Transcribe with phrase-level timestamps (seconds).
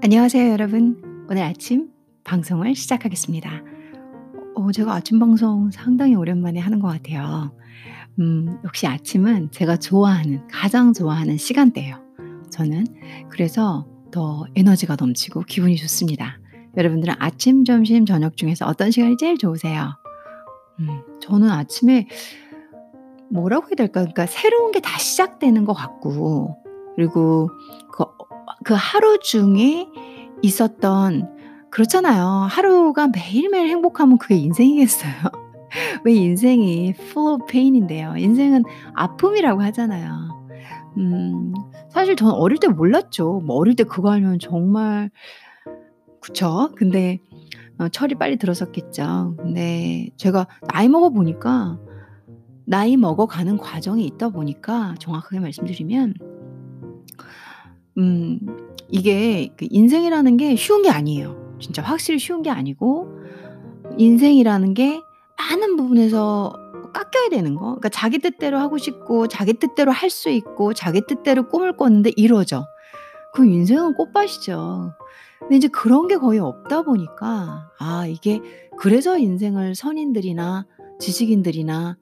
[0.00, 1.26] 안녕하세요, 여러분.
[1.28, 1.90] 오늘 아침
[2.22, 3.50] 방송을 시작하겠습니다.
[4.54, 7.52] 어, 제가 아침 방송 상당히 오랜만에 하는 것 같아요.
[8.20, 11.96] 음, 역시 아침은 제가 좋아하는, 가장 좋아하는 시간대예요.
[12.50, 12.86] 저는
[13.28, 16.38] 그래서 더 에너지가 넘치고 기분이 좋습니다.
[16.76, 19.90] 여러분들은 아침, 점심, 저녁 중에서 어떤 시간이 제일 좋으세요?
[20.78, 22.06] 음, 저는 아침에
[23.30, 24.00] 뭐라고 해야 될까?
[24.02, 26.56] 그러니까 새로운 게 다 시작되는 것 같고,
[26.94, 27.50] 그리고
[27.92, 28.04] 그,
[28.64, 29.86] 그 하루 중에
[30.42, 31.36] 있었던
[31.70, 32.26] 그렇잖아요.
[32.48, 35.12] 하루가 매일매일 행복하면 그게 인생이겠어요.
[36.04, 38.14] 왜 인생이 full of pain인데요.
[38.16, 40.48] 인생은 아픔이라고 하잖아요.
[40.96, 41.52] 음,
[41.90, 43.40] 사실 저는 어릴 때 몰랐죠.
[43.44, 45.10] 뭐 어릴 때 그거 알면 정말
[46.20, 46.70] 그쵸?
[46.74, 47.20] 근데
[47.78, 49.36] 어, 철이 빨리 들었었겠죠.
[49.38, 51.78] 근데 제가 나이 먹어 보니까
[52.66, 56.14] 나이 먹어가는 과정이 있다 보니까 정확하게 말씀드리면
[57.98, 58.40] 음,
[58.88, 61.56] 이게 그 인생이라는 게 쉬운 게 아니에요.
[61.60, 63.08] 진짜 확실히 쉬운 게 아니고
[63.98, 65.00] 인생이라는 게
[65.38, 66.52] 많은 부분에서
[66.94, 67.62] 깎여야 되는 거.
[67.62, 72.64] 그러니까 자기 뜻대로 하고 싶고 자기 뜻대로 할 수 있고 자기 뜻대로 꿈을 꿨는데 이루어져.
[73.34, 74.92] 그 인생은 꽃밭이죠.
[75.40, 78.40] 근데 이제 그런 게 거의 없다 보니까 아 이게
[78.78, 80.66] 그래서 인생을 선인들이나
[80.98, 81.96] 지식인들이나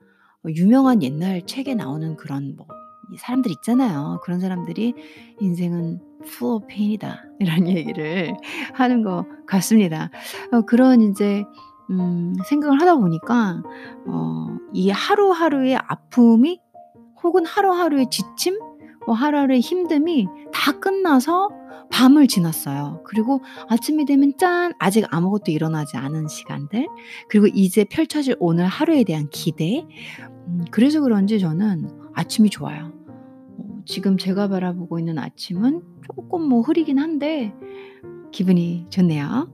[0.54, 2.66] 유명한 옛날 책에 나오는 그런 뭐
[3.18, 4.20] 사람들 있잖아요.
[4.22, 4.94] 그런 사람들이
[5.40, 7.24] 인생은 full of pain이다.
[7.40, 8.36] 이런 얘기를
[8.74, 10.10] 하는 것 같습니다.
[10.52, 11.44] 어, 그런 이제
[11.90, 13.62] 음, 생각을 하다 보니까
[14.06, 16.60] 어, 이 하루하루의 아픔이
[17.22, 18.58] 혹은 하루하루의 지침,
[19.06, 21.48] 뭐 하루하루의 힘듦이 다 끝나서
[21.90, 23.02] 밤을 지났어요.
[23.04, 24.72] 그리고 아침이 되면 짠!
[24.78, 26.86] 아직 아무것도 일어나지 않은 시간들.
[27.28, 29.86] 그리고 이제 펼쳐질 오늘 하루에 대한 기대.
[30.48, 32.95] 음, 그래서 그런지 저는 아침이 좋아요.
[33.86, 37.54] 어, 지금 제가 바라보고 있는 아침은 조금 뭐 흐리긴 한데
[38.32, 39.48] 기분이 좋네요.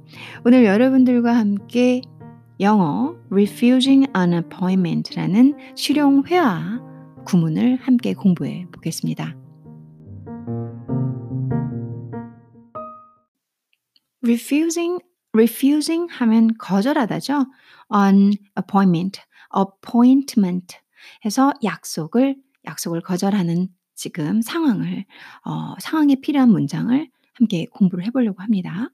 [0.45, 2.01] 오늘 여러분들과 함께
[2.61, 6.81] 영어 refusing an appointment라는 실용 회화
[7.27, 9.37] 구문을 함께 공부해 보겠습니다.
[14.25, 15.03] refusing
[15.35, 17.47] refusing 하면 거절하다죠.
[17.95, 19.21] an appointment,
[19.55, 20.77] appointment
[21.25, 23.69] 해서 약속을 약속을 거절하는
[24.03, 25.05] 지금 상황을
[25.45, 28.89] 어, 상황에 필요한 문장을 함께 공부를 해보려고 합니다.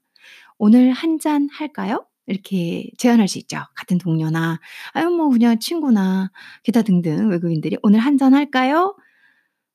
[0.59, 2.05] 오늘 한 잔 할까요?
[2.27, 3.57] 이렇게 제안할 수 있죠.
[3.75, 4.59] 같은 동료나
[4.93, 6.29] 아유 뭐 그냥 친구나
[6.63, 8.95] 기타 등등 외국인들이 오늘 한 잔 할까요?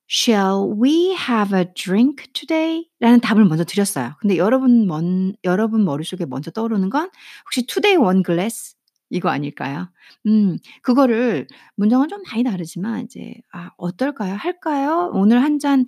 [0.09, 2.87] Shall we have a drink today?
[3.01, 4.13] 라는 답을 먼저 드렸어요.
[4.21, 7.11] 근데 여러분 먼, 여러분 머릿속에 먼저 떠오르는 건
[7.47, 8.77] 혹시 today one glass?
[9.15, 9.89] 이거 아닐까요?
[10.27, 14.35] 음, 그거를 문장은 좀 많이 다르지만 이제 아, 어떨까요?
[14.35, 15.11] 할까요?
[15.15, 15.87] 오늘 한 잔,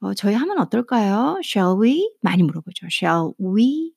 [0.00, 1.40] 어, 저희 하면 어떨까요?
[1.42, 2.10] Shall we?
[2.20, 2.86] 많이 물어보죠.
[2.90, 3.92] Shall we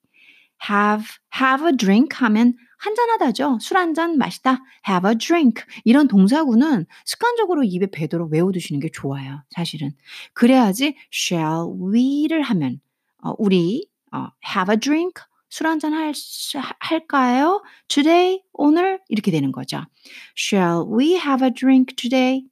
[0.69, 1.05] have
[1.39, 3.57] have a drink 하면 한잔하다죠.
[3.61, 4.59] 술 한 잔 마시다.
[4.87, 5.61] have a drink.
[5.83, 9.43] 이런 동사구는 습관적으로 입에 배도록 외워두시는 게 좋아요.
[9.49, 9.91] 사실은.
[10.33, 12.79] 그래야지 shall we를 하면
[13.21, 15.93] 어, 우리 어, have a drink 술 한잔
[16.79, 17.61] 할까요?
[17.87, 19.83] today 오늘 이렇게 되는 거죠.
[20.37, 22.43] Shall we have a drink today?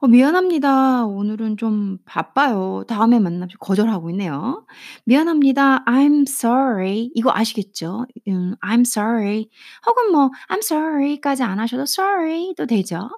[0.00, 1.06] 어, 미안합니다.
[1.06, 2.84] 오늘은 좀 바빠요.
[2.86, 3.58] 다음에 만나죠.
[3.58, 4.64] 거절하고 있네요.
[5.04, 5.84] 미안합니다.
[5.86, 7.10] I'm sorry.
[7.14, 8.06] 이거 아시겠죠?
[8.28, 9.48] 음, I'm sorry.
[9.86, 13.10] 혹은 뭐 I'm sorry까지 안 하셔도 sorry도 되죠.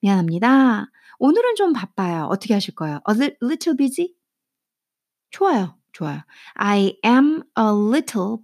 [0.00, 0.86] 미안합니다.
[1.18, 2.26] 오늘은 좀 바빠요.
[2.30, 3.00] 어떻게 하실 거예요?
[3.10, 4.14] A little busy?
[5.30, 5.77] 좋아요.
[5.98, 6.22] 좋아요.
[6.54, 8.38] I am a little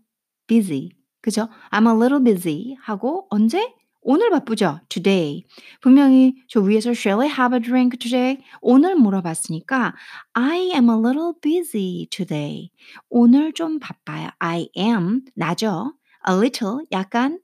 [0.49, 0.91] busy.
[1.21, 1.49] 그죠?
[1.71, 3.73] I'm a little busy 하고 언제?
[4.03, 4.81] 오늘 바쁘죠?
[4.89, 5.45] Today.
[5.81, 8.43] 분명히 저 위에서 Shall I have a drink today?
[8.61, 9.95] 오늘 물어봤으니까
[10.35, 12.71] I am a little busy today.
[13.09, 14.31] 오늘 좀 바빠요.
[14.41, 15.95] I am 나죠?
[16.29, 17.39] A little 약간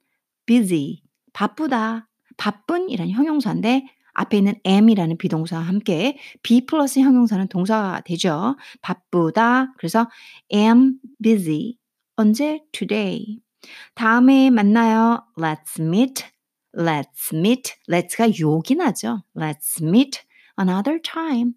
[0.45, 2.09] busy 바쁘다.
[2.37, 3.87] 바쁜이란 형용사인데
[4.21, 8.57] 앞에 있는 am이라는 비동사와 함께 be 플러스 형용사는 동사가 되죠.
[8.83, 9.73] 바쁘다.
[9.79, 10.09] 그래서
[10.53, 11.77] am busy.
[12.17, 12.61] 언제?
[12.73, 13.41] Today.
[13.95, 15.25] 다음에 만나요.
[15.39, 16.25] Let's meet.
[16.77, 17.75] Let's meet.
[17.89, 19.23] Let's가 욕이 나죠.
[19.35, 20.21] Let's meet
[20.59, 21.55] another time.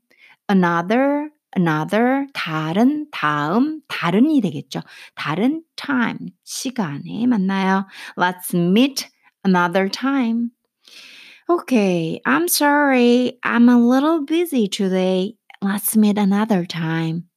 [0.50, 4.82] Another, another, 다른, 다음, 다른이 되겠죠.
[5.16, 7.86] 다른 time, 시간에 만나요.
[8.18, 9.08] Let's meet
[9.46, 10.50] another time.
[11.50, 13.38] Okay, I'm sorry.
[13.44, 15.36] I'm a little busy today.
[15.62, 17.28] Let's meet another time.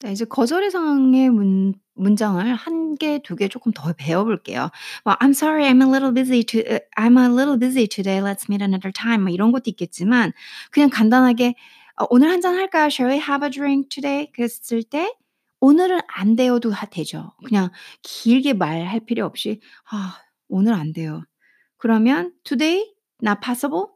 [0.00, 4.70] 자 이제 거절의 상황의 문 문장을 1 개, 2개 쪼끔 더 배워 볼게요.
[5.04, 8.20] 뭐 "I'm sorry, I'm a little busy to uh, I'm a little busy today.
[8.22, 10.32] Let's meet another time." 뭐 이런 것도 있겠지만
[10.70, 11.54] 그냥 간단하게
[12.00, 12.86] "어 오늘 한잔 할까요?
[12.86, 15.12] Shall we have a drink today?" 그랬을 때
[15.60, 17.32] 오늘은 안 돼요도 하 되죠.
[17.44, 17.70] 그냥
[18.02, 19.60] 길게 말할 필요 없이
[19.90, 20.18] "아
[20.48, 21.24] 오늘 안 돼요."
[21.78, 23.86] 그러면 "Today not possible?"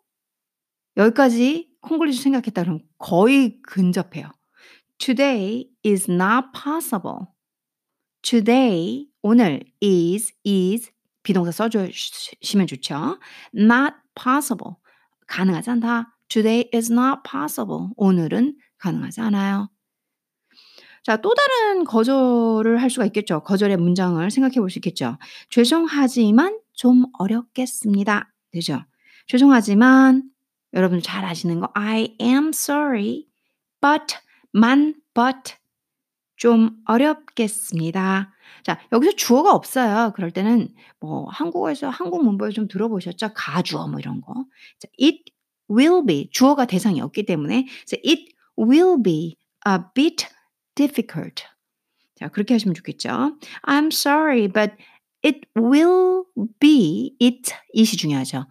[0.96, 4.30] 여기까지 콩글리시 생각했다 그러면 거의 근접해요.
[4.98, 7.26] Today is not possible.
[8.22, 10.90] Today 오늘 is is
[11.22, 13.18] 비동사 써 주시면 좋죠.
[13.54, 14.76] Not possible
[15.26, 16.16] 가능하지 않다.
[16.28, 17.88] Today is not possible.
[17.96, 19.68] 오늘은 가능하지 않아요.
[21.02, 23.40] 자, 또 다른 거절을 할 수가 있겠죠.
[23.40, 25.18] 거절의 문장을 생각해 볼 수 있겠죠.
[25.50, 28.32] 죄송하지만 좀 어렵겠습니다.
[28.52, 28.84] 되죠?
[29.26, 30.22] 죄송하지만
[30.72, 33.26] 여러분들 잘 아시는 거 I am sorry
[33.80, 34.16] but
[34.52, 35.54] 만 but
[36.36, 38.32] 좀 어렵겠습니다.
[38.64, 40.12] 자, 여기서 주어가 없어요.
[40.14, 40.68] 그럴 때는
[41.00, 43.30] 뭐 한국어에서 한국 문법을 좀 들어보셨죠?
[43.34, 44.32] 가주어 뭐 이런 거.
[44.78, 45.24] 자, it
[45.70, 48.26] will be 주어가 대상이 없기 때문에 자, it
[48.58, 50.26] will be a bit
[50.74, 51.44] difficult.
[52.16, 53.36] 자, 그렇게 하시면 좋겠죠.
[53.66, 54.74] I'm sorry, but
[55.24, 56.24] it will
[56.58, 58.46] be it it이 중요하죠.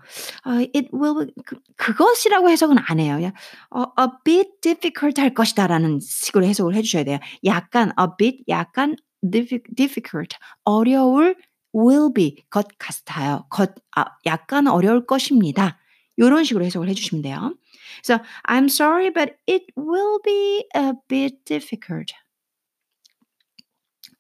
[0.46, 3.16] 어, it will 그, 그것이라고 해석은 안 해요.
[3.16, 3.34] 그냥
[3.70, 7.20] 어, a bit difficult 할 것이다라는 식으로 해석을 해주셔야 돼요.
[7.46, 8.96] 약간 a bit, 약간
[9.30, 11.36] difficult, 어려울
[11.76, 13.46] will be 것 같아요.
[13.50, 15.78] 것, 아, 약간 어려울 것입니다.
[16.18, 17.56] 이런 식으로 해석을 해주시면 돼요.
[18.04, 22.14] 그래서 I'm sorry, but it will be a bit difficult.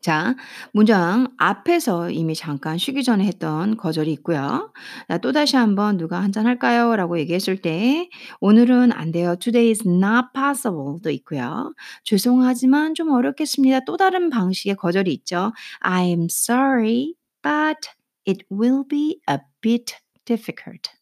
[0.01, 0.35] 자,
[0.73, 4.73] 문장 앞에서 이미 잠깐 쉬기 전에 했던 거절이 있고요.
[5.07, 6.95] 자, 또 다시 한번 누가 한잔 할까요?
[6.95, 8.09] 라고 얘기했을 때
[8.39, 9.35] 오늘은 안 돼요.
[9.35, 11.75] Today is not possible도 있고요.
[12.03, 13.81] 죄송하지만 좀 어렵겠습니다.
[13.85, 15.53] 또 다른 방식의 거절이 있죠.
[15.83, 17.13] I'm sorry,
[17.43, 17.91] but
[18.27, 19.93] it will be a bit
[20.25, 21.00] difficult.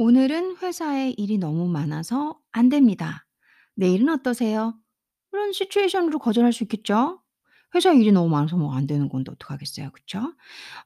[0.00, 3.26] 오늘은 회사에 일이 너무 많아서 안 됩니다.
[3.74, 4.74] 내일은 어떠세요?
[5.30, 7.20] 그런 시츄에이션으로 거절할 수 있겠죠.
[7.74, 9.90] 회사 일이 너무 많아서 뭐 안 되는 건데 어떡하겠어요.
[9.90, 10.32] 그쵸?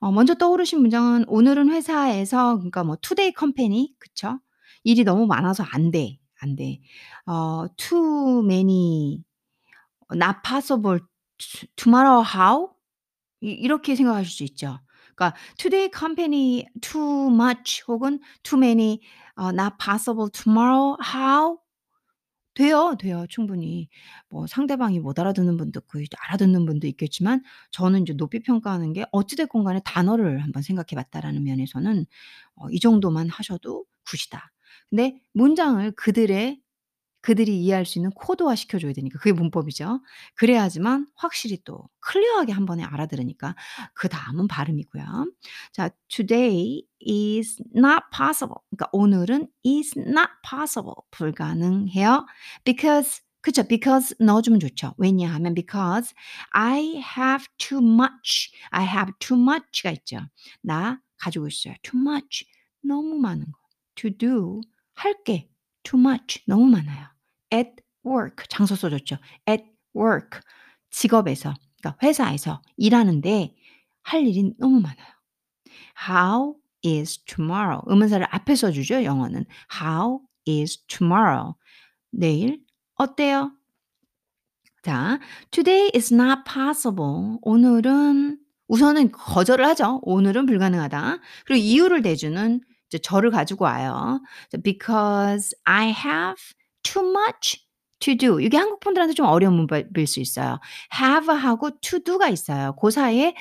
[0.01, 4.41] 어 먼저 떠오르신 문장은 오늘은 회사에서 그러니까 뭐 투데이 컴퍼니 그쵸?
[4.83, 6.19] 일이 너무 많아서 안 돼.
[6.41, 6.81] 안 돼.
[7.25, 9.23] 어 too many
[10.13, 10.99] not possible
[11.77, 12.69] tomorrow how?
[13.43, 14.81] 이 이렇게 생각하실 수 있죠.
[15.17, 19.01] 그러니까 today company too much 혹은 too many
[19.37, 21.59] 어 not possible tomorrow how?
[22.55, 23.27] 돼요, 돼요.
[23.29, 23.89] 충분히.
[24.31, 29.35] 뭐 상대방이 못 알아듣는 분도 있고 알아듣는 분도 있겠지만 저는 이제 높이 평가하는 게 어찌
[29.37, 32.07] 됐건 간에 단어를 한번 생각해 봤다라는 면에서는
[32.57, 34.53] 어 이 정도만 하셔도 굿이다.
[34.91, 36.61] 근데 문장을 그들의
[37.25, 40.03] 그들이 이해할 수 있는 코드화 시켜 줘야 되니까 그게 문법이죠.
[40.35, 43.57] 그래야지만 확실히 또 클리어하게 한 번에 알아들으니까
[43.95, 45.33] 그 다음은 발음이고요.
[45.73, 48.57] 자, today is not possible.
[48.69, 50.97] 그러니까 오늘은 is not possible.
[51.13, 52.27] 불가능해요.
[52.63, 53.63] because 그쵸.
[53.67, 54.93] because 넣어주면 좋죠.
[54.99, 56.13] 왜냐하면 because
[56.51, 58.53] I have too much.
[58.69, 60.19] I have too much가 있죠.
[60.61, 61.73] 나 가지고 있어요.
[61.83, 62.45] too much.
[62.83, 63.59] 너무 많은 거.
[63.95, 64.61] to do.
[64.93, 65.49] 할 게.
[65.85, 66.43] too much.
[66.47, 67.14] 너무 많아요.
[67.55, 67.71] At
[68.05, 69.17] work 장소 써줬죠.
[69.49, 69.65] at
[69.97, 70.41] work
[70.91, 73.55] 직업에서 그러니까 회사에서 일하는데
[74.03, 75.15] 할 일이 너무 많아요.
[76.09, 77.83] How is tomorrow?
[77.87, 79.05] 의문사를 앞에 써주죠.
[79.05, 79.47] 영어는
[79.81, 81.55] How is tomorrow?
[82.11, 82.61] 내일
[82.95, 83.53] 어때요?
[84.83, 85.19] 자,
[85.51, 87.39] today is not possible.
[87.41, 90.01] 오늘은 우선은 거절을 하죠.
[90.03, 91.19] 오늘은 불가능하다.
[91.47, 92.61] 그리고 이유를 대주는
[93.03, 94.21] 저를 가지고 와요.
[94.63, 96.37] Because I have
[96.85, 97.67] too much
[98.01, 98.41] to do.
[98.41, 100.61] 이게 한국 분들한테 좀 어려운 문법일 수 있어요.
[100.95, 102.75] have하고 to do가 있어요.
[102.81, 103.35] 그 사이에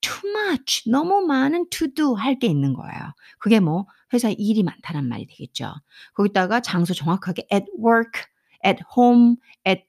[0.00, 3.14] too much, 너무 많은 to do 할 게 있는 거예요.
[3.38, 5.72] 그게 뭐 회사에 일이 많다는 말이 되겠죠.
[6.14, 8.22] 거기다가 장소 정확하게 at work,
[8.66, 9.36] at home,
[9.66, 9.82] at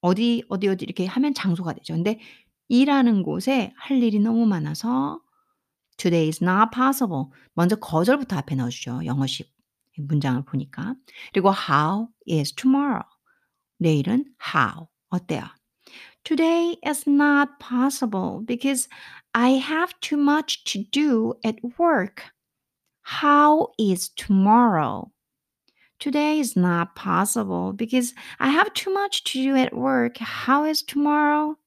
[0.00, 1.94] 어디 어디 어디 이렇게 하면 장소가 되죠.
[1.94, 2.20] 근데
[2.68, 5.20] 일하는 곳에 할 일이 너무 많아서
[5.98, 7.26] today is not possible.
[7.54, 9.02] 먼저 거절부터 앞에 넣어주죠.
[9.06, 9.52] 영어식
[9.97, 10.95] 문장을 보니까.
[11.33, 13.03] 그리고 how is tomorrow.
[13.79, 14.87] 내일은 how.
[15.09, 15.49] 어때요?
[16.23, 18.89] Today is not possible because
[19.33, 22.23] I have too much to do at work.
[23.01, 25.11] How is tomorrow?
[25.99, 30.17] Today is not possible because I have too much to do at work.
[30.17, 31.57] How is tomorrow?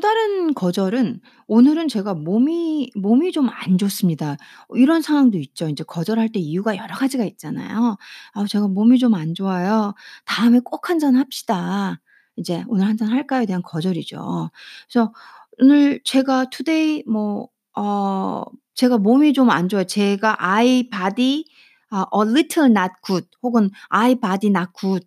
[0.00, 4.36] 다른 거절은 "오늘은 제가 몸이 몸이 좀 안 좋습니다."
[4.68, 5.68] 어 이런 상황도 있죠.
[5.68, 7.96] 인제 거절할 때 이유가 여러 가지가 있잖아요.
[8.34, 9.94] "아 제가 몸이 좀 안 좋아요.
[10.26, 12.00] 다음에 꼭한잔 합시다."
[12.36, 14.50] 이제 "오늘 한잔 할까요?"에 대한 거절이죠.
[14.90, 15.12] 그래서
[15.60, 18.44] 오늘 제가 today 뭐 어
[18.74, 19.84] 제가 몸이 좀 안 좋아요.
[19.84, 21.44] 제가 "I body
[21.90, 25.06] 아 a little not good." 혹은 "I body not good.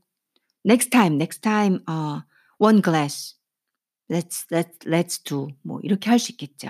[0.66, 2.22] Next time, next time 어
[2.60, 3.35] one glass.
[4.10, 6.70] Let's let's let's do." 뭐 이렇게 할 수 있겠죠.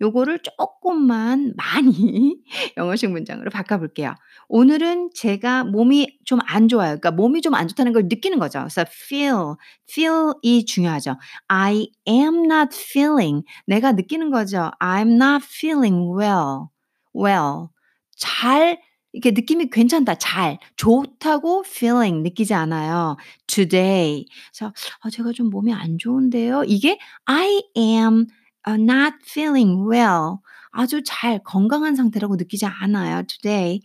[0.00, 2.36] 요거를 쪼끔만 많이
[2.76, 4.14] 영어식 문장으로 바꿔 볼게요.
[4.48, 6.88] 오늘은 제가 몸이 좀 안 좋아요.
[6.98, 8.60] 그러니까 몸이 좀 안 좋다는 걸 느끼는 거죠.
[8.60, 9.54] 그래서 feel,
[9.90, 11.16] feel이 중요하죠.
[11.48, 14.70] I am not feeling 내가 느끼는 거죠.
[14.80, 16.68] I'm not feeling well,
[17.14, 17.68] well.
[18.16, 18.78] 잘
[19.14, 20.16] 이렇게 느낌이 괜찮다.
[20.16, 20.58] 잘.
[20.76, 23.16] 좋다고 feeling 느끼지 않아요.
[23.46, 24.26] today.
[24.52, 28.26] 그래서 "아 제가 좀 몸이 안 좋은데요." 이게 I am
[28.68, 30.38] 어 not feeling well.
[30.72, 33.80] 아주 잘 건강한 상태라고 느끼지 않아요 today.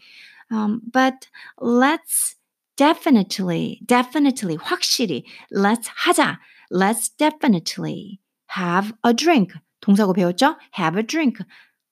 [0.52, 1.30] Um, but
[1.62, 2.36] let's
[2.78, 6.40] definitely, definitely 확실히 let's 하자.
[6.72, 8.20] Let's definitely
[8.58, 9.54] have a drink.
[9.82, 10.58] 동사고 배웠죠?
[10.78, 11.44] have a drink.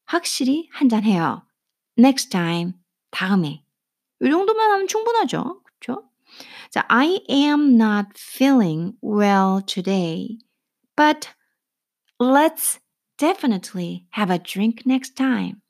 [0.05, 1.43] 확실히 한 잔 해요.
[1.99, 2.73] next time.
[3.16, 3.64] 다음에.
[4.22, 5.62] 요 정도만 하면 충분하죠.
[5.64, 6.08] 그쵸?
[6.70, 10.38] 자 I am not feeling well today.
[10.96, 11.30] But
[12.20, 12.80] let's
[13.18, 15.62] definitely have a drink next time.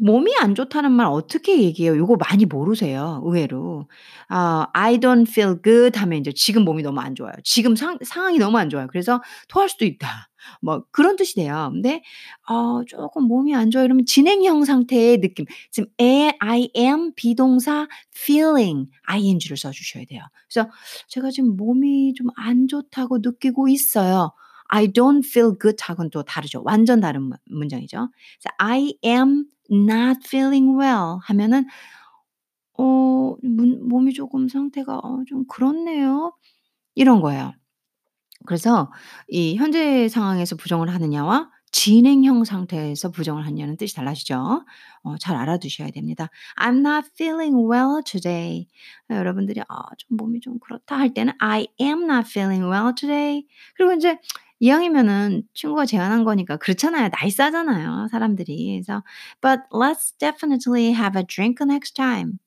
[0.00, 1.96] 몸이 안 좋다는 말 어떻게 얘기해요?
[1.96, 3.88] 요거 많이 모르세요 의외로.
[4.28, 7.32] 아 I don't feel good 하면 인제 지금 몸이 너무 안 좋아요.
[7.44, 8.86] 지금 상 상황이 너무 안 좋아요.
[8.88, 10.28] 그래서 토할 수도 있다.
[10.62, 11.70] 뭐 그런 뜻이 돼요.
[11.72, 12.02] 근데
[12.48, 15.46] 어 쪼끔 몸이 안 좋아요 이러면 진행형 상태의 느낌.
[15.70, 20.22] 지금 에 I am 비동사 feeling ing를 써 주셔야 돼요.
[20.50, 20.70] 그래서
[21.08, 24.32] "제가 지금 몸이 좀 안 좋다고 느끼고 있어요."
[24.68, 26.62] I don't feel good 하고는 또 다르죠.
[26.64, 28.10] 완전 다른 문 문장이죠.
[28.40, 31.66] 그래서 I am not feeling well 하면은
[32.74, 36.32] 어문 몸이 조금 상태가 어 좀 그렇네요.
[36.94, 37.54] 이런 거예요.
[38.46, 38.92] 그래서
[39.28, 44.64] 이 현재 상황에서 부정을 하느냐와 진행형 상태에서 부정을 하느냐는 뜻이 달라지죠.
[45.04, 46.28] 어 잘 알아두셔야 됩니다.
[46.60, 48.68] I'm not feeling well today.
[49.10, 53.46] 어 여러분들이 "아 좀 몸이 좀 그렇다." 할 때는 I am not feeling well today.
[53.76, 54.18] 그리고 인제
[54.60, 57.08] 이왕이면은 친구가 제안한 거니까 그렇잖아요.
[57.08, 58.82] 나이스하잖아요 사람들이.
[58.84, 59.02] 그래서
[59.40, 62.38] "But let's definitely have a drink next time."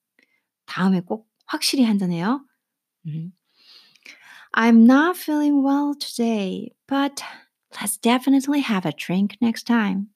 [0.66, 2.46] 다음에 꼭 확실히 한잔 해요.
[3.08, 3.34] 음.
[4.54, 6.70] "I'm not feeling well today.
[6.88, 7.24] But
[7.76, 10.08] let's definitely have a drink next time."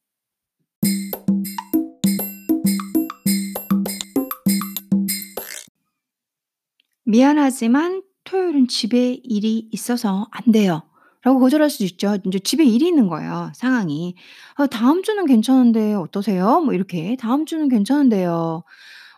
[7.06, 10.82] "미안하지만 토요일은 집에 일이 있어서 안 돼요."
[11.26, 12.18] 라고 거절할 수도 있죠.
[12.26, 14.16] 인제 집에 일이 있는 거예요 상황이.
[14.58, 18.64] "아 다음 주는 괜찮은데 어떠세요?" 뭐 이렇게 "다음 주는 괜찮은데요."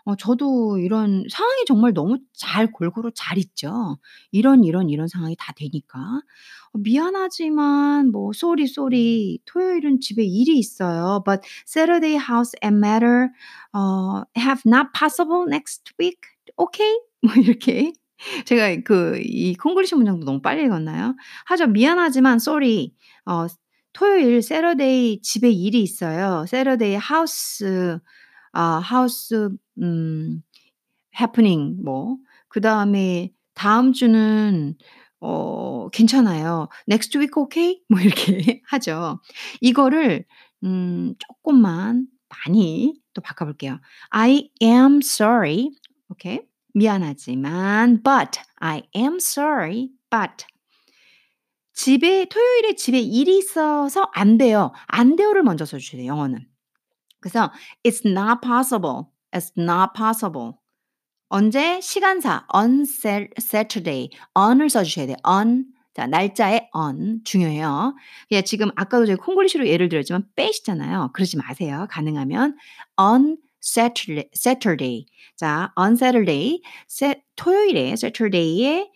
[0.05, 3.99] 어 저도 이런 상황이 정말 너무 잘 골고루 잘 있죠.
[4.31, 5.99] 이런, 이런, 이런 상황이 다 되니까.
[6.73, 9.39] 어 "미안하지만 뭐 sorry.
[9.45, 11.23] 토요일은 집에 일이 있어요.
[11.25, 13.29] But Saturday house and matter
[13.73, 16.19] 어 have not possible next week.
[16.59, 17.93] Okay?" 뭐 이렇게
[18.45, 21.15] 제가 그 이 콩글리시 문장도 너무 빨리 읽었나요?
[21.45, 21.67] 하죠.
[21.67, 22.91] "미안하지만 sorry.
[23.25, 23.47] 어
[23.93, 26.43] 토요일 Saturday 집에 일이 있어요.
[26.47, 27.65] Saturday house
[28.53, 29.49] 아 house
[29.81, 30.43] 음
[31.19, 32.17] happening." 뭐
[32.49, 34.75] 그다음에 "다음 주는
[35.21, 36.69] 어 괜찮아요.
[36.89, 39.19] Next week okay?" 뭐 이렇게 하죠.
[39.61, 40.25] 이거를
[40.63, 42.07] 음 쪼끔만
[42.47, 43.79] 많이 또 바꿔 볼게요.
[44.11, 45.71] "I am sorry."
[46.09, 46.41] 오케이.
[46.77, 50.45] 미안하지만 but I am sorry but
[51.73, 54.71] 집에 토요일에 집에 일이 있어서 안 돼요.
[54.87, 56.39] 안 돼요를 먼저 써 돼요 영어는.
[57.19, 57.51] 그래서
[57.83, 59.05] "It's not possible.
[59.31, 60.53] It's not possible."
[61.29, 61.79] 언제?
[61.81, 64.09] 시간사 on Sat Saturday.
[64.35, 65.17] on을 써 주셔야 돼요.
[65.27, 67.95] on 자 날짜에 on 중요해요.
[68.31, 71.11] 예 지금 아까도 제가 콩글리시로 예를 들었지만 빼시잖아요.
[71.13, 72.55] 그러지 마세요 가능하면.
[72.97, 75.05] on Saturday Saturday.
[75.35, 78.89] 자 on Saturday 세 토요일에 Saturday에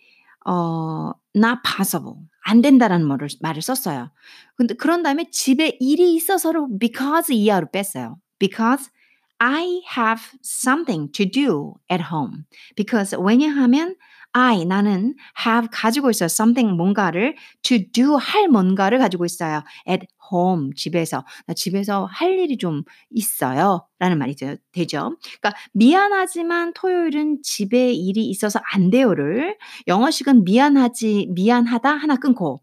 [0.46, 2.16] 어 not possible.
[2.44, 4.10] 안 된다라는 말을 말을 썼어요.
[4.56, 8.18] 근데 그런 다음에 집에 일이 있어서를 because 이하로 뺐어요.
[8.38, 8.90] because
[9.38, 12.44] I have something to do at home.
[12.76, 13.96] because 왜냐하면
[14.34, 15.14] I 나는
[15.46, 16.26] have 가지고 있어요.
[16.26, 19.62] something 뭔가를 to do 할 뭔가를 가지고 있어요.
[19.88, 21.24] at home 집에서.
[21.46, 23.86] 나 집에서 할 일이 좀 있어요.
[23.98, 25.16] 라는 말이 되 되죠.
[25.40, 32.62] 그러니까 미안하지만 토요일은 집에 일이 있어서 안 돼요를 영어식은 미안하지 미안하다 하나 끊고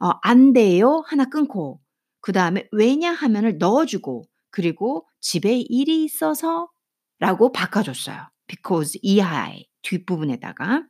[0.00, 1.80] 어 "안 돼요." 하나 끊고
[2.20, 8.28] 그 다음에 왜냐하면을 넣어 주고 그리고 "집에 일이 있어서."라고 바꿔 줬어요.
[8.48, 10.84] because 이하에 뒷부분에다가.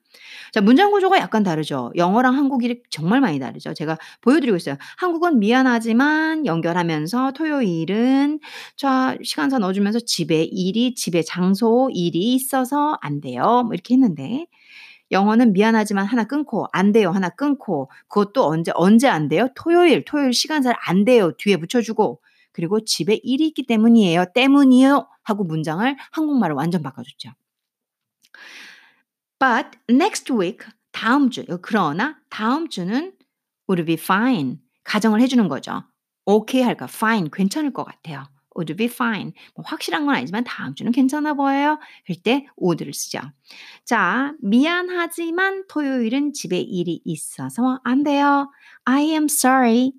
[0.52, 1.92] 자 문장 구조가 약간 다르죠.
[1.96, 3.74] 영어랑 한국이 정말 많이 다르죠.
[3.74, 4.76] 제가 보여 드리고 있어요.
[4.98, 8.40] 한국은 "미안하지만" 연결하면서 토요일은
[8.76, 14.46] 자 시간서 넣어 주면서 "집에 일이 집에 장소 일이 있어서 안 돼요." 뭐 이렇게 했는데
[15.12, 19.48] 영어는 "미안하지만" 하나 끊고 "안 돼요." 하나 끊고 그것도 언제 언제 안 돼요?
[19.56, 22.20] 토요일, 토요일 시간사를 "안 돼요." 뒤에 붙여 주고
[22.52, 27.30] 그리고 "집에 일이 있기 때문이에요." "때문이요." 하고 문장을 한국말로 완전 바꿔 줬죠.
[29.38, 33.12] But next week 다음 주 그러나 다음 주는
[33.68, 35.84] would be fine 가정을 해 주는 거죠.
[36.24, 36.86] 오케이 할까?
[36.88, 38.26] fine 괜찮을 것 같아요.
[38.56, 39.32] would be fine.
[39.54, 41.78] 뭐 확실한 건 아니지만 다음 주는 괜찮아 보여요.
[42.04, 43.20] 그럴 때 would를 쓰죠.
[43.84, 48.50] 자, 미안하지만 토요일은 집에 일이 있어서 안 돼요.
[48.84, 49.92] I am sorry,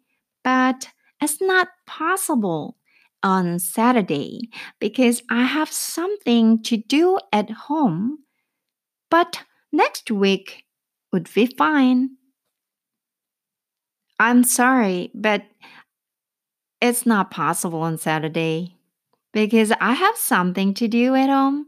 [0.43, 0.89] but
[1.21, 2.75] it's not possible
[3.23, 8.17] on Saturday because I have something to do at home.
[9.09, 10.65] But next week
[11.11, 12.11] would be fine.
[14.19, 15.43] I'm sorry, but
[16.81, 18.75] it's not possible on Saturday
[19.33, 21.67] because I have something to do at home.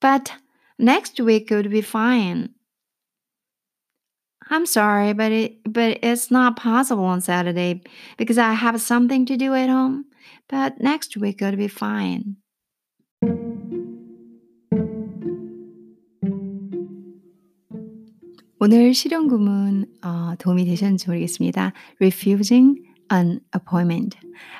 [0.00, 0.32] But
[0.78, 2.50] next week would be fine.
[4.50, 7.82] I'm sorry, but it but it's not possible on Saturday
[8.16, 10.06] because I have something to do at home.
[10.48, 12.36] But next week would be fine.
[18.64, 21.72] 오늘 실용구문 어 도움이 되셨는지 모르겠습니다.
[22.00, 22.80] refusing
[23.12, 24.16] an appointment.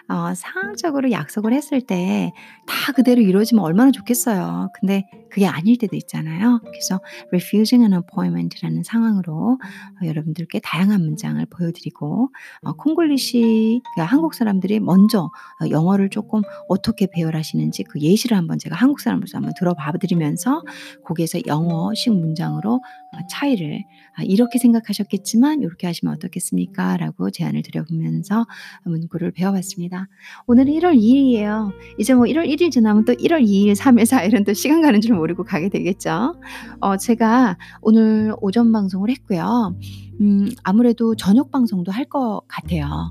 [0.09, 2.33] 어 상황적으로 약속을 했을 때
[2.67, 4.69] 다 그대로 이루어지면 얼마나 좋겠어요.
[4.79, 6.61] 근데 그게 아닐 때도 있잖아요.
[6.65, 7.01] 그래서
[7.33, 9.59] refusing an appointment라는 상황으로
[10.03, 12.31] 어 여러분들께 다양한 문장을 보여드리고
[12.63, 15.25] 어 콩글리시 그러니까 한국 사람들이 먼저
[15.61, 20.63] 어 영어를 조금 어떻게 배열하시는지 그 예시를 한번 제가 한국 사람으로서 한번 들어봐 드리면서
[21.05, 23.83] 거기에서 영어식 문장으로 어 차이를
[24.17, 28.42] 아 "이렇게 생각하셨겠지만 요렇게 하시면 어떻겠습니까?" 라고 제안을 드려 보면서
[28.85, 30.09] 문구를 배워 봤습니다.
[30.47, 31.73] 오늘은 1월 2 일이에요.
[31.99, 34.83] 이제 뭐 1월 1일 지나면 또 1월 2 일, 3 일, 4 일은 또 시간
[34.83, 36.35] 가는 줄 모르고 가게 되겠죠.
[36.81, 39.77] 어 제가 오늘 오전 방송을 했고요.
[40.21, 43.11] 음 아무래도 저녁 방송도 할 것 같아요.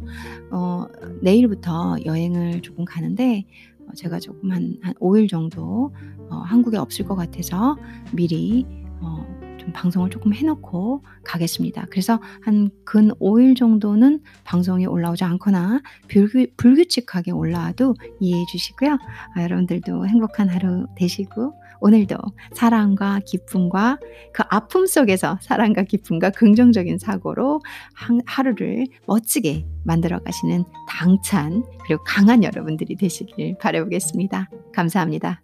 [0.51, 0.85] 어
[1.21, 3.45] 내일부터 여행을 조금 가는데
[3.87, 5.93] 어 제가 조금 한 한 5일 정도
[6.29, 7.77] 어 한국에 없을 것 같아서
[8.13, 8.65] 미리
[9.01, 9.25] 어
[9.61, 11.85] 좀 방송을 조금 해 놓고 가겠습니다.
[11.91, 18.97] 그래서 한 근 5일 정도는 방송이 올라오지 않거나 불규 불규 칙하게 올라와도 이해해 주시고요.
[19.35, 22.17] 아 여러분들도 행복한 하루 되시고 오늘도
[22.53, 23.97] 사랑과 기쁨과
[24.33, 27.61] 그 아픔 속에서 사랑과 기쁨과 긍정적인 사고로
[27.93, 34.49] 한 하루를 멋지게 만들어 가시는 당찬 그리고 강한 여러분들이 되시길 바라 보겠습니다.
[34.73, 35.41] 감사합니다.